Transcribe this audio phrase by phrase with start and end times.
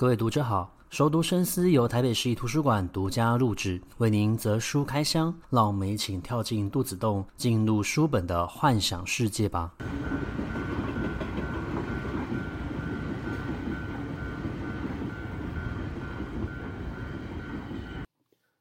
[0.00, 9.74] 各位读者好，熟读深思由台北市立图书馆独家录制，为您择书开箱，让我们一起跳进肚子洞，进入书本的幻想世界吧。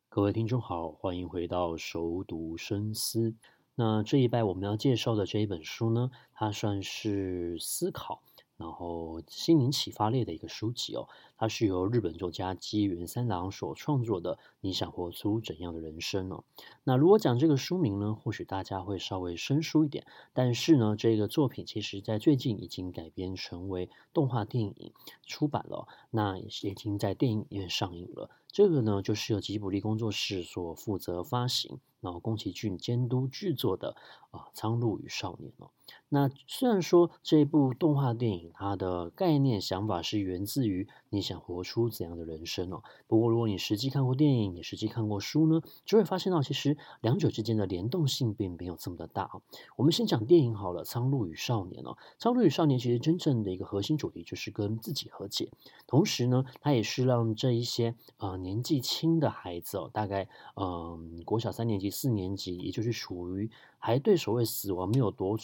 [0.09, 3.33] 各位听众好，欢迎回到熟读深思。
[3.75, 8.21] 那这一拜我们要介绍的这一本书呢，它算是思考。
[8.59, 14.37] 然后心灵启发类的一个书籍哦，它是由日本作家矶原三郎所创作的。
[14.59, 16.43] 你想活出怎样的人生呢？
[16.83, 20.05] 那如果讲这个书名呢，或许大家会稍微生疏一点。
[20.33, 24.91] 但是呢，这个作品其实在最近已经改编成为动画电影
[25.25, 28.29] 出版了，那也已经在电影院上映了。
[28.51, 33.95] 这个呢，就是由吉卜力工作室所负责发行，然后宫崎骏监督制作的
[34.31, 35.69] 啊，《苍鹭与少年》哦。
[36.11, 49.41] 那虽然说这部动画电影它的概念想法是源自于你想活出怎样的人生哦，不过如果你实际看过电影，你实际看过书呢，就会发现到其实两者之间的联动性并没有这么的大哦。
[49.75, 55.51] 我们先讲电影好了，《苍鹭与少年》哦，《苍鹭与少年》其实真正的一个核心主题就是跟自己和解，
[55.85, 65.37] 同时呢，它也是让这一些呃年纪轻的孩子哦，大概嗯、国小三年级、四年级，也就是属于还对所谓死亡没有多。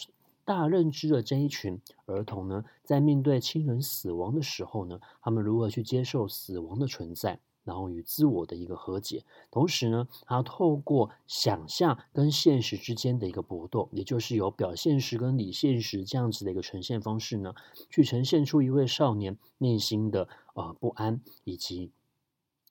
[0.46, 17.52] 大认知的这一群儿童呢，在面对亲人死亡的时候呢，他们如何去接受死亡的存在，然后与自我的一个和解，同时呢，他透过想象跟现实之间的一个搏斗，也就是有表现实跟理现实这样子的一个呈现方式呢，
[17.90, 21.90] 去呈现出一位少年内心的呃不安以及。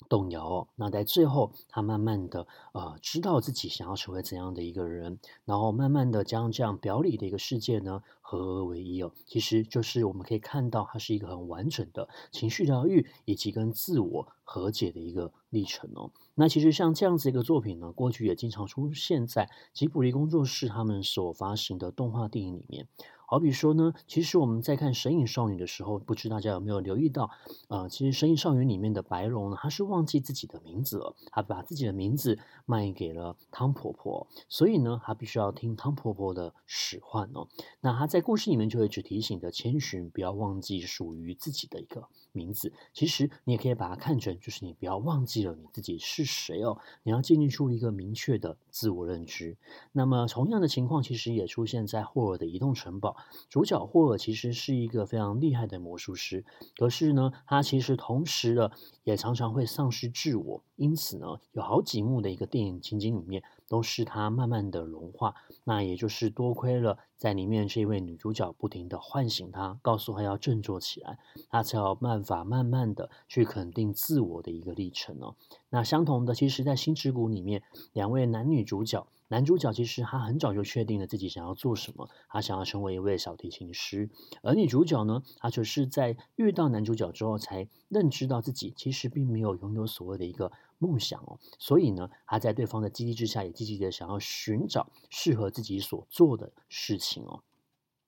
[0.09, 16.11] 动摇哦，那在最后，他慢慢的呃知道自己想要成为怎样的一个人，然后慢慢的将这样表里的一个世界呢合而为一哦，其实就是我们可以看到，它是一个很完整的情绪疗愈以及跟自我和解的一个历程哦。
[16.33, 22.87] 那其实像这样子一个作品呢，过去也经常出现在吉卜力工作室他们所发行的动画电影里面。
[23.27, 27.31] 好比说呢，其实我们在看《神隐少女》的时候，不知大家有没有留意到，
[27.67, 37.47] 呃，其实《神隐少女》里面的白龙呢，她是忘记自己的名字了，她把自己的名字卖给了汤婆婆，所以呢，她必须要听汤婆婆的使唤哦。
[37.81, 42.71] 那她在故事里面就会只提醒着千寻不要忘记属于自己的一个名字。
[42.93, 49.57] 其实你也可以把它看成，就是你不要忘记了你自己是谁哦，你要建立出一个明确的自我认知。
[49.91, 53.15] 那么同样的情况，其实也出现在霍尔的移动城堡。
[53.49, 56.45] 主角霍尔其实是一个非常厉害的魔术师，
[56.77, 58.71] 可是呢，他其实同时的
[59.03, 65.35] 也常常会丧失自我，因此呢，有好几幕的一个电影情景里面都是他慢慢的融化。
[65.63, 71.17] 那也就是多亏了在里面这位女主角不停的唤醒他，告诉他要振作起来，
[71.49, 75.35] 他才有办法慢慢的去肯定自我的一个历程哦。
[75.69, 79.07] 那相同的，其实在心之谷里面，两位男女主角。
[79.27, 84.07] 男主角其实他很早就确定了自己想要做什么，他想要成为一位小提琴师。
[84.43, 91.39] 而女主角呢，她就是在遇到男主角之后，才认知到自己其实并没有拥有所谓的一个梦想哦。
[91.59, 97.43] 所以呢，他在对方的激励之下，也积极的想要寻找适合自己所做的事情哦。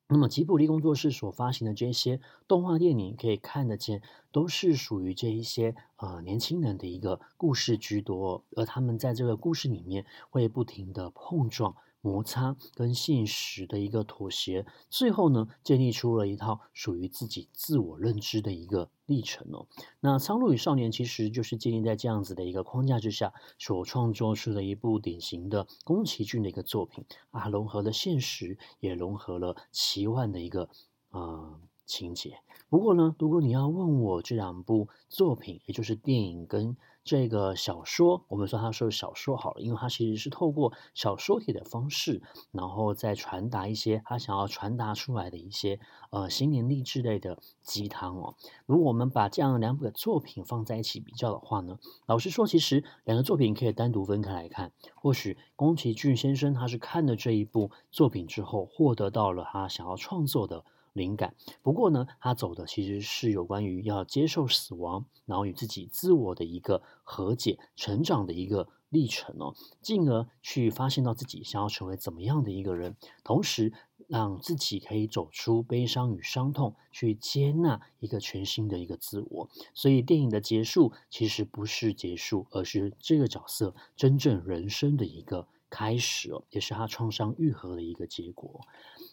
[0.09, 4.01] 那么吉卜力工作室所发行的这些动画电影，可以看得见，
[4.31, 11.75] 都是属于这一些呃年轻人的一个故事居多，而他们在这个故事里面会不停的碰撞。
[12.07, 19.67] 摩擦跟现实的一个妥协，最后呢，建立出了一套属于自己自我认知的一个历程哦。
[19.99, 30.69] 那《苍鹭与少年》其实就是建立在这样子的一个框架之下所创作出的一部典型的宫崎骏的一个作品啊，融合了现实，也融合了奇幻的一个
[31.09, 32.37] 呃情节。
[32.69, 36.75] 不过呢，如果你要问我这两部作品，也就是电影跟
[37.05, 42.21] 这个小说，我们说它是小说好了，因为它其实是透过小说体的方式，
[42.51, 45.79] 然后再传达一些他想要传达出来的一些
[46.09, 48.35] 呃心灵励志类的鸡汤哦。
[48.65, 54.73] 如果我们把这样两本作品放在一起比较的话呢，老实说，其实两个作品可以单独分开来看。
[54.93, 60.65] 或许宫崎骏先生他是看了这一部作品之后，获得到了他想要创作的。
[60.97, 61.33] 灵感。
[61.61, 73.71] 不过呢，他走的其实是有关于要接受死亡，然后与自己自我的一个和解、成长的一个历程哦，进而去发现到自己想要成为怎么样的一个人，同时
[74.07, 79.49] 让自己可以走出悲伤与伤痛，去接纳一个全新的一个自我。
[79.73, 88.61] 所以电影的结束其实不是结束，而是这个角色真正人生的一个开始哦，也是他创伤愈合的一个结果。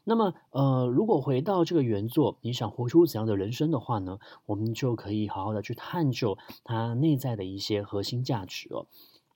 [0.04, 4.18] 那么，呃，如果回到这个原作，你想活出怎样的人生的话呢？
[4.44, 8.86] 我们就可以好好的去探究它内在的一些核心价值哦。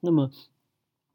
[0.00, 0.30] 那么，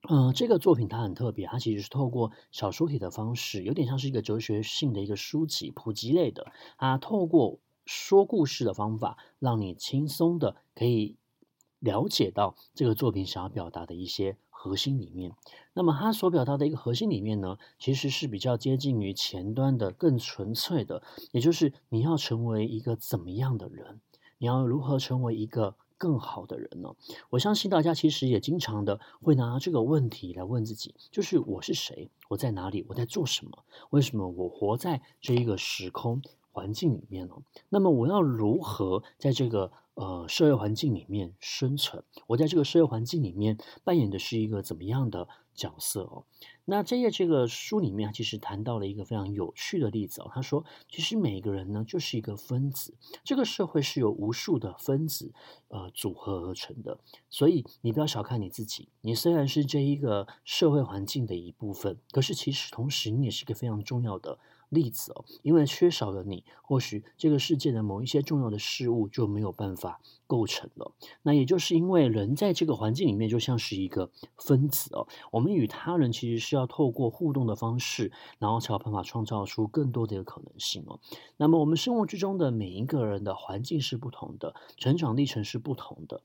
[0.09, 6.51] 嗯、这个作品它很特别，它其实是透过小说体的方式，有点像是一个哲学性的一个书籍，普及类的。
[6.77, 11.15] 它透过说故事的方法，让你轻松的可以
[11.79, 15.33] 了解到这个作品想要表达的一些核心里面。
[15.73, 23.99] 那么，它所表达的一个核心里面呢，其实是比较接近于前端的、更纯粹的，也就是你要成为一个怎么样的人，
[24.37, 25.75] 你要如何成为一个。
[25.95, 26.93] 更好的人呢？
[27.29, 32.09] 我相信大家其实也经常的会拿这个问题来问自己，就是我是谁？
[32.27, 32.85] 我在哪里？
[32.89, 33.63] 我在做什么？
[33.91, 36.21] 为什么我活在这一个时空
[36.53, 37.41] 环境里面哦？
[37.67, 42.03] 那么我要如何在这个呃社会环境里面生存？
[42.27, 46.23] 我在这个社会环境里面扮演的是一个怎么样的角色哦？
[46.65, 50.31] 那这页这个书里面其实谈到了一个非常有趣的例子哦。
[50.33, 52.93] 他说，其实每个人呢就是一个分子，
[53.25, 55.33] 这个社会是由无数的分子
[55.67, 56.99] 呃组合而成的。
[57.29, 64.39] 所以你不要小看你自己，你虽然是这一个社会环境的一部分，可是其实同时你也是一个非常重要的
[64.73, 65.25] 例子哦。
[65.41, 70.93] 因为缺少了你，或许这个世界的某一些重要的事物就没有办法构成了。
[71.23, 76.53] 那也就是因为人在这个环境里面就像是一个分子哦，我们与他人其实是。
[76.53, 80.99] 要透过互动的方式，然后才有办法创造出更多的一个可能性哦。
[81.35, 86.21] 那么我们生活之中的每一个人的环境是不同的，成长历程是不同的。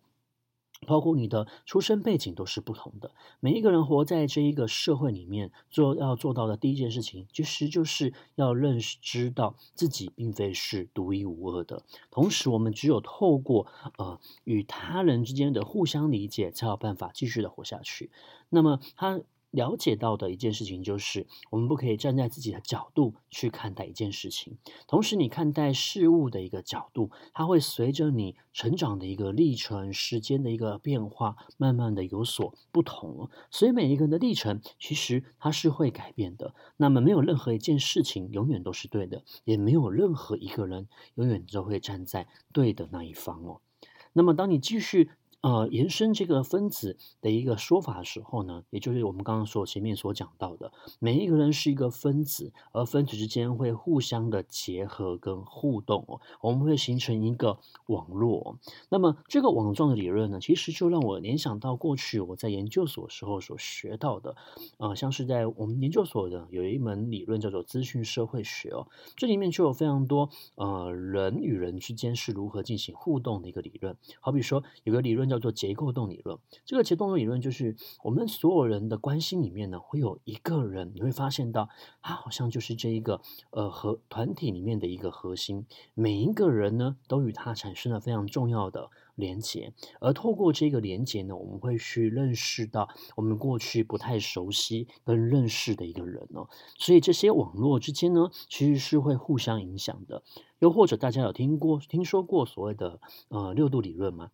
[0.87, 3.11] 包括你的出生背景都是不同的。
[3.41, 11.83] 每一个人活在这一个社会里面，做要做到的第一件事情，其实就是要认识知道自己并非是独一无二的。
[12.11, 13.67] 同时，我们只有透过
[13.97, 18.11] 呃与他人之间的互相理解，才有办法继续的活下去。
[18.49, 19.21] 那么他。
[19.51, 24.59] 了解到的一件事情就是，我们不可以站在自己的角度去看待一件事情。
[24.87, 33.31] 同时，你看待事物的一个角度，它会随着你成长的一个历程、时间的一个变化，慢慢的有所不同。
[33.51, 36.55] 所以，每一个人的历程其实它是会改变的。
[36.77, 43.61] 那么，没有任何一件事情永远都是对的，也没有任何一个人永远都会站在对的那一方哦。
[44.13, 45.11] 那么，当你继续。
[45.41, 58.59] 呃，延伸这个分子的一个说法的时候呢，也就是我们刚刚所前面所讲到的，每一个人是一个分子，而分子之间会互相的结合跟互动哦，我们会形成一个网络。
[58.89, 64.35] 那么这个网状的理论呢，其实就让我联想到过去我在研究所时候所学到的，
[64.79, 75.28] 呃，像是在我们研究所的有一门理论叫做资讯社会学哦，这里面就有非常多呃人与人之间是如何进行互动的一个理论，好比说有个理论。
[75.29, 76.39] 叫做结构动理论。
[76.65, 81.69] 这个结构动理论就是我们所有人的关系里面呢，会有一个人，你会发现到
[82.01, 83.21] 他好像就是这一个
[83.51, 85.67] 呃和团体里面的一个核心。
[85.95, 89.73] 每一个人呢，都与他产生了非常重要的连接。
[90.01, 96.49] 而透过这个连接呢，我们会去认识到我们过去不太熟悉跟认识的一个人哦。
[96.79, 100.23] 所以这些网络之间呢，其实是会互相影响的。
[100.61, 104.31] 又或者大家有听过听说过所谓的呃六度理论吗？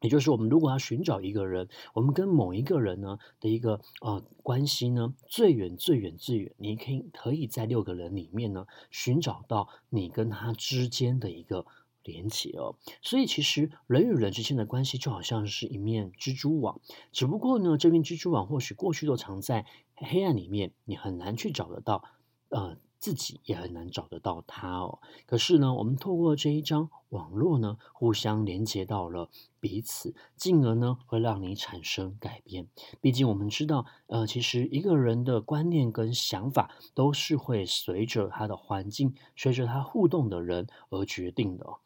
[0.00, 11.66] 也就是我们如果要寻找一个人，我们跟某一个人呢的一个呃关系呢，最远最远最远，你可以可以在六个人里面呢寻找到你跟他之间的一个
[12.02, 12.76] 连接哦。
[13.02, 16.80] 所以其实人与人之间的关系就好像是一面蜘蛛网，
[17.12, 22.04] 只不过呢，这面蜘蛛网或许过去都藏在黑暗里面，你很难去找得到，
[22.50, 22.76] 呃。
[22.98, 24.98] 自己也很难找得到他哦。
[25.26, 29.28] 可是呢，我们透过这一张网络呢，互相连接到了
[29.60, 32.68] 彼此，进而呢，会让你产生改变。
[33.00, 41.78] 毕竟我们知道，呃，其实一个人的观念跟想法都是会随着他的环境，随着他互动的人而决定的哦。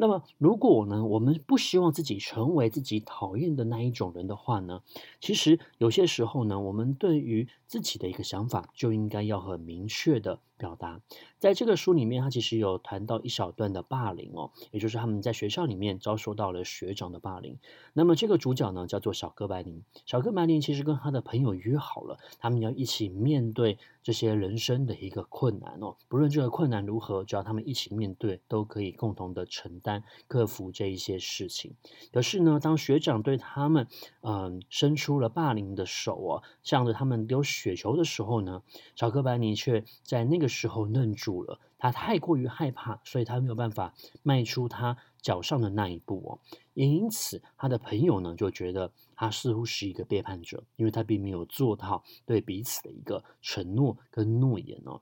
[0.00, 4.82] 那么，如果呢，我们不希望自己成为自己讨厌的那一种人的话呢，
[5.20, 11.00] 其实有些时候呢，我们对于自己的一个想法就应该要很明确的表达。
[11.38, 17.56] 在这个书里面，他其实有谈到一小段的霸凌哦，也就是他们在学校里面遭受到了学长的霸凌。
[17.92, 19.82] 那么这个主角呢，叫做小哥白尼。
[20.04, 25.96] 小哥白尼其实跟他的朋友约好了，他们要一起面对这些人生的一个困难哦。
[26.08, 31.76] 不论这个困难如何，只要他们一起面对，都可以共同的承担、克服这一些事情。
[32.12, 33.86] 可是呢，当学长对他们
[34.22, 38.62] 嗯伸出了霸凌的手哦，向着他们丢雪球的时候呢，
[38.96, 41.60] 小哥白尼却在那个时候愣住了。
[41.78, 46.40] 他太过于害怕，所以他没有办法迈出他脚上的那一步哦。
[46.74, 55.00] 也因此，他的朋友呢就觉得他似乎是一个背叛者，因为他并没有做到对彼此的一个承诺跟诺言哦。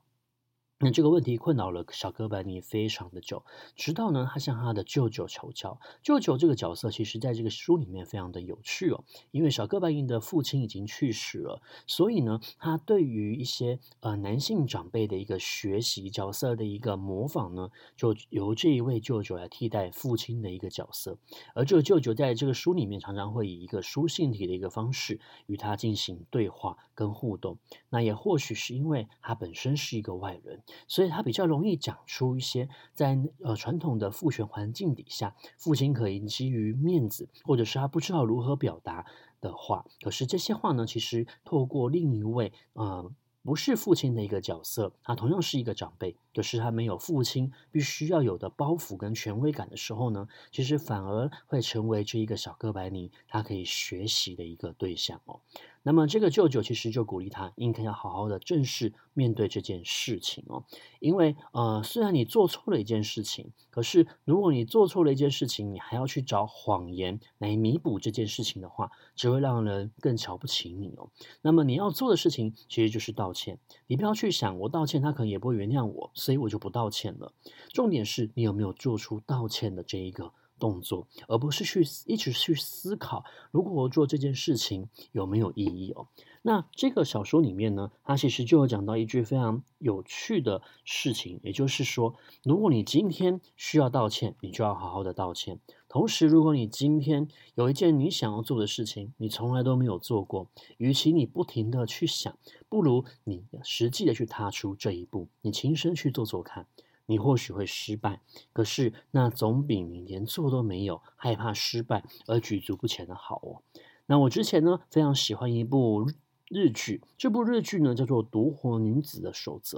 [0.79, 3.43] 那这个问题困扰了小哥白尼非常的久，
[3.75, 5.79] 直到呢，他向他的舅舅求教。
[6.03, 21.17] 舅舅这个角色，其实在这个书里面非常的有趣哦，因为小哥白尼的父亲已经去世了，所以呢，他对于一些呃男性长辈的一个学习角色的一个模仿呢，就由这一位舅舅来替代父亲的一个角色。
[21.55, 27.57] 而这个舅舅在这个书里面常常会以一个书信体的一个方式与他进行对话跟互动。
[27.89, 30.61] 那也或许是因为他本身是一个外人。
[30.87, 39.05] 所以他比较容易讲出一些在呃传统的父权环境底下，父亲可以基于面子，或者是他不知道如何表达
[39.41, 39.85] 的话。
[40.01, 43.11] 可是这些话呢，其实透过另一位呃
[43.43, 55.36] 不是父亲的一个角色，他同样是一个长辈，可是他没有父亲必须要有的包袱跟权威感的时候呢，其实反而会成为这一个小哥白尼他可以学习的一个对象哦。
[55.83, 60.65] 那么这个舅舅其实就鼓励他，应该要好好的正视面对这件事情哦，
[60.99, 71.09] 因为呃，虽然你做错了一件事情，可是如果你做错了一件事情，你还要去找谎言来弥补这件事情的话，只会让人更瞧不起你哦。
[71.41, 77.31] 那么你要做的事情其实就是道歉，你不要去想我道歉，他可能也不会原谅我，所以我就不道歉了。
[77.69, 86.07] 重点是你有没有做出道歉的这一个动作，而不是去一直去思考，如果我做这件事情有没有意义哦。
[86.43, 95.59] 那这个小说里面呢，它其实就有讲到一句非常有趣的事情，也就是说，如果你今天需要道歉，你就要好好的道歉。
[95.89, 100.47] 同时，如果你今天有一件你想要做的事情，你从来都没有做过，
[100.77, 102.37] 与其你不停的去想，
[102.69, 106.67] 不如你实际的去踏出这一步，你亲身去做做看。
[107.07, 108.21] 你或许会失败，
[108.53, 113.63] 可是那总比你连做都没有，害怕失败而举足不前的好哦。
[114.05, 116.09] 那我之前呢，非常喜欢一部
[116.49, 119.77] 日剧，这部日剧呢叫做《独活女子的守则》。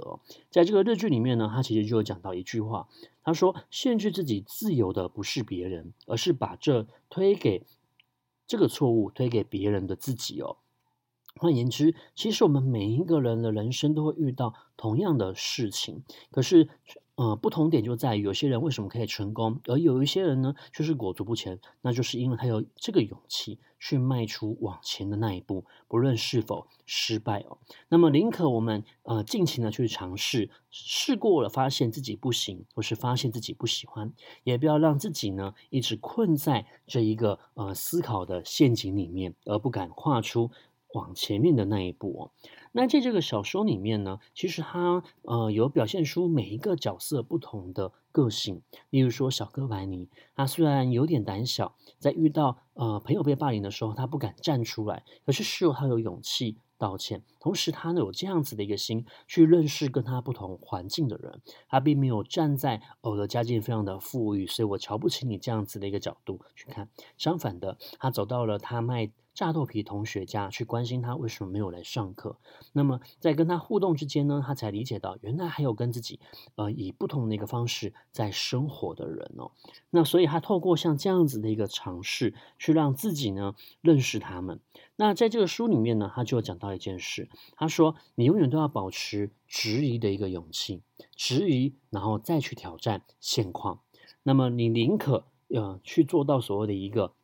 [0.50, 2.88] 在这个日剧里面呢，它其实就有讲到一句话，
[3.22, 7.64] 他说：“限制自己自由的不是别人，而是把这推给
[8.46, 10.56] 这个错误推给别人的自己哦。”
[11.36, 16.68] 换言之，其实我们每一个人的人生都会遇到同样的事情，可是。
[17.20, 21.60] 呃，不同点就在于有些人为什么可以成功，而有一些人呢，就是裹足不前。
[21.82, 27.58] 那就是因为他有这个勇气去迈出往前的那一步，不论是否失败哦。
[27.90, 40.50] 那么宁可我们呃尽情的去尝试，试过了发现自己不行，或是发现自己不喜欢，也不要让自己呢一直困在这一个呃思考的陷阱里面，而不敢跨出
[40.94, 42.30] 往前面的那一步哦。
[42.72, 48.62] 那在这个小说里面呢，其实他呃有表现出每一个角色不同的个性。
[48.90, 57.24] 例如说，小哥白尼，他虽然有点胆小，在遇到呃朋友被霸凌的时候，他不敢站出来，可是事后他有勇气道歉。
[57.40, 66.88] 同时，他呢有这样子的一个心去认识跟他不同环境的人，他并没有站在我的家境非常的富裕，所以我瞧不起你这样子的一个角度去看。
[67.16, 69.10] 相反的，他走到了他卖。
[69.40, 72.36] 炸豆皮同学家去关心他为什么没有来上课，
[72.74, 76.20] 那么在跟他互动之间呢，他才理解到原来还有跟自己
[76.56, 79.52] 呃以不同的一个方式在生活的人哦。
[79.88, 84.60] 那所以他透过像这样子的一个尝试，去让自己呢认识他们。
[84.96, 90.82] 那在这个书里面呢，他就讲到一件事，他说你永远都要保持质疑的一个勇气，
[91.16, 93.80] 质疑然后再去挑战现况。
[94.22, 97.14] 那么你宁可呃去做到所谓的一个。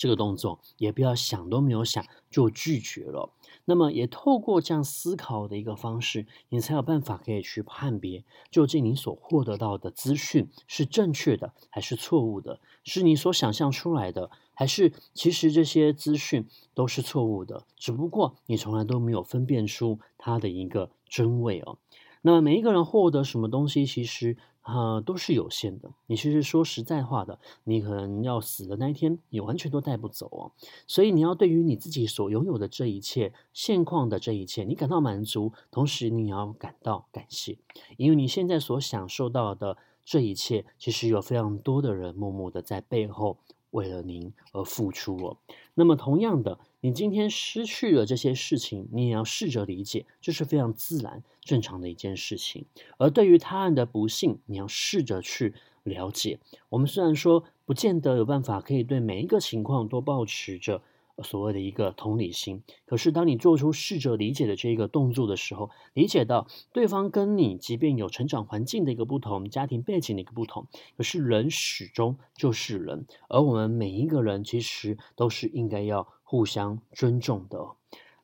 [0.00, 3.34] 这个动作也不要想都没有想就拒绝了。
[3.66, 21.76] 那么也透过这样思考的一个方式，你才有办法可以去判别，究竟你所获得到的资讯是正确的还是错误的，是你所想象出来的，还是其实这些资讯都是错误的，只不过你从来都没有分辨出它的一个真伪哦。
[22.22, 24.38] 那么每一个人获得什么东西，其实。
[24.62, 25.90] 啊、都是有限的。
[26.06, 30.52] 你其实说实在话的，你可能要死的那一天，你完全都带不走哦。
[30.86, 37.58] 所以你要对于你自己所拥有的这一切现况的这一切，你感到满足，同时你要感到感谢，
[37.96, 43.38] 因为你现在所享受到的这一切，其实有非常多的人默默的在背后
[43.70, 45.36] 为了您而付出哦。
[45.74, 46.58] 那么同样的。
[46.82, 52.64] 你今天失去了这些事情，你也要试着理解，这是非常自然、正常的一件事情。
[52.96, 56.40] 而对于他人的不幸，你要试着去了解。
[56.70, 60.80] 我们虽然说不见得有办法可以对每一个情况都保持着
[61.22, 62.62] 所谓的一个同理心。
[62.86, 77.79] 可是，当你做出试着理解的这个动作的时候，理解到对方跟你即便有成长环境的一个不同、家庭背景的一个不同，可是人始终就是人，而我们每一个人其实都是应该要互相尊重的。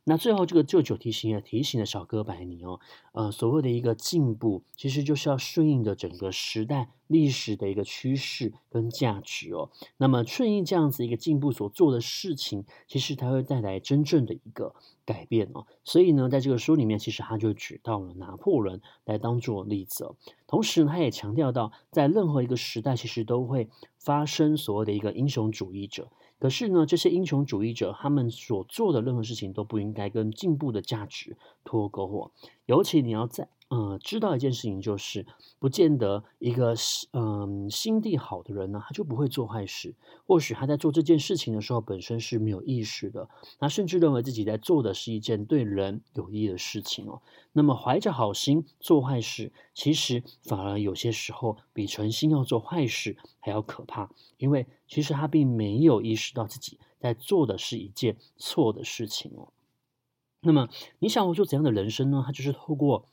[0.08, 2.78] 那最后这个舅舅提醒也提醒了小哥白尼哦，
[3.10, 9.68] 呃，所谓的一个进步，其实就是要顺应着整个时代历史的一个趋势跟价值哦。
[9.96, 15.66] 那么顺应这样子一个进步所做的事情，其实它会带来真正的一个改变哦。
[15.82, 20.14] 所以呢，在这个书里面，其实他就举到了拿破仑来当做例子哦。
[20.46, 26.12] 同时，他也强调到，在任何一个时代，其实都会发生所谓的一个英雄主义者。
[26.38, 32.30] 可是呢，这些英雄主义者他们所做的任何事情都不应该跟进步的价值脱钩。
[32.66, 33.48] 尤其你要在。
[33.68, 35.26] 呃，知道一件事情就是，
[35.58, 36.76] 不见得一个
[37.12, 39.96] 嗯、心地好的人呢，他就不会做坏事。
[40.24, 47.20] 或许他在做这件事情的时候，本身是没有意识的，他甚至认为自己在做的是一件对人有益的事情哦。
[47.52, 54.08] 那么怀着好心做坏事，其实反而有些时候比存心要做坏事还要可怕，
[54.38, 59.48] 因为其实他并没有意识到自己在做的是一件错的事情哦。
[60.40, 60.68] 那么
[61.00, 62.22] 你想我做怎样的人生呢？
[62.24, 63.08] 他就是透过。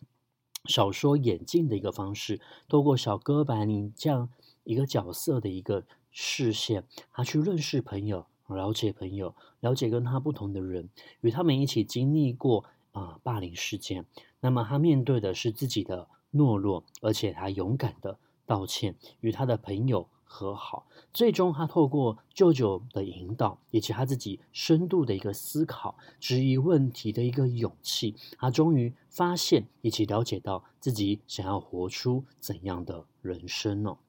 [0.65, 2.39] 小说演进的一个方式，
[2.69, 4.29] 透过小哥白尼这样
[4.63, 10.89] 一个角色的一个视线，他去认识朋友，了解朋友，了解跟他不同的人，
[11.21, 14.05] 与他们一起经历过啊、霸凌事件。
[14.39, 20.07] 那么他面对的是自己的懦弱，而且他勇敢的道歉，与他的朋友。
[20.33, 33.99] 和好，最终他透过舅舅的引导，以及他自己深度的一个思考、质疑问题的一个勇气，他终于发现以及了解到自己想要活出怎样的人生哦。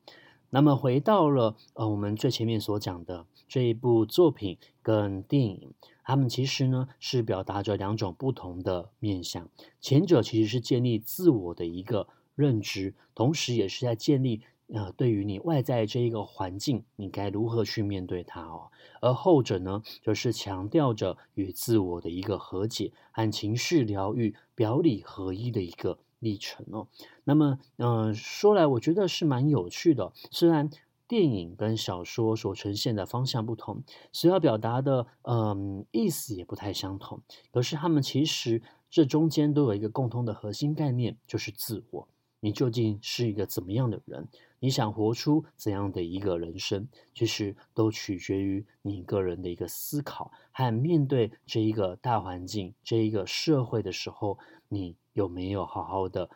[0.49, 14.41] 那么回到了呃我们最前面所讲的这一部作品跟电影，他们其实呢是表达着两种不同的面向，前者其实是建立自我的一个认知，同时也是在建立。
[14.73, 18.71] 呃，对于你外在这一个环境，你该如何去面对它哦？
[19.01, 26.89] 而后者呢，就是强调着与自我的一个和解和情绪疗愈表里合一的一个历程哦。
[27.25, 30.13] 那么，呃，说来我觉得是蛮有趣的。
[30.31, 30.71] 虽然
[31.07, 37.21] 电影跟小说所呈现的方向不同，所要表达的嗯、意思也不太相同，
[37.53, 42.09] 可是他们其实这中间都有一个共通的核心概念，就是自我。
[42.45, 44.29] 你究竟是一个怎么样的人？
[44.61, 46.87] 你想活出怎样的一个人生？
[47.15, 56.29] 其实都取决于你个人的一个思考和面对这一个大环境、这一个社会的时候，你有没有好好的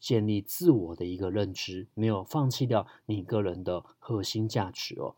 [0.00, 1.88] 建立自我的一个认知？
[1.94, 5.16] 没有放弃掉你个人的核心价值哦。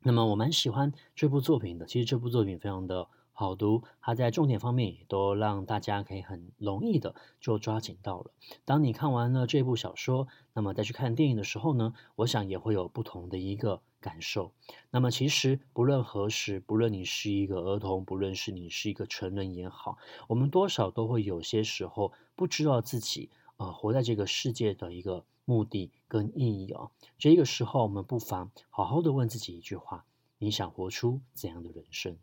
[0.00, 3.06] 那么我蛮喜欢这部作品的，其实这部作品非常的。
[3.42, 8.30] 好读，它在重点方面也都让大家可以很容易的就抓紧到了。
[8.64, 14.52] 当你看完了这部小说，那么再去看电影的时候呢，我想也会有不同的一个感受。
[14.92, 26.92] 那么其实不论何时，不论你是一个儿童，不论是你是一个成人也好，我们多少都会有些时候不知道自己、呃、活在这个世界的一个目的跟意义哦。
[27.18, 30.04] 这个时候，我们不妨好好的问自己一句话：
[30.38, 32.16] 你想活出怎样的人生？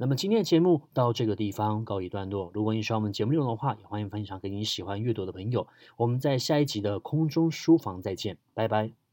[0.00, 2.52] 那么今天的节目到这个地方告一段落。
[2.54, 5.66] 如果你喜欢我们节目内容的话，也欢迎分享给你喜欢阅读的朋友。
[5.96, 9.07] 我们在下一集的空中书房再见，拜拜。